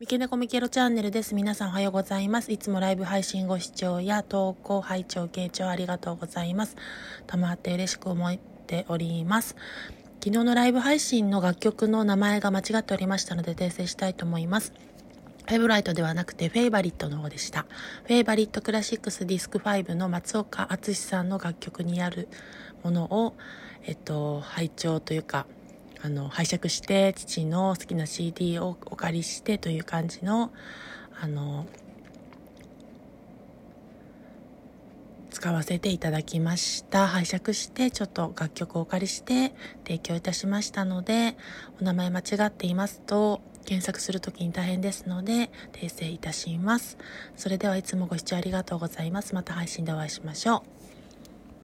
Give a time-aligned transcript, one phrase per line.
[0.00, 1.36] 三毛猫ミケロチャンネルです。
[1.36, 2.50] 皆さんおはようございます。
[2.50, 6.74] いつもライブ配信ご視聴や投稿、拝聴、傾聴ありがとうございます。
[7.28, 9.54] たまって嬉しく思っております。
[10.18, 14.72] 昨日のライブ配信の楽曲の名前が間違っておりましたので訂正したいと思います。
[15.46, 17.64] フェブライトではなくてフェイバリットの方でした。
[18.02, 22.28] フェイバリットクラシックスディスク5の松岡敦さんの楽曲にある
[22.82, 23.36] ものを、
[23.84, 25.46] えっと、拝聴というか、
[26.04, 30.52] あの、拝借して、父の好きな CD をお借りしてという感じの、
[31.18, 31.64] あの、
[35.30, 37.06] 使わせていただきました。
[37.06, 41.38] 拝借して、ちょっと楽曲をお借りして提供いたしましたので、
[41.80, 46.98] お名前間違っていますと、検索するときに大変ですので、訂正いたします。
[47.34, 49.34] それではいつもご視聴ありがとうございます。
[49.34, 50.93] また配信でお会いしましょう。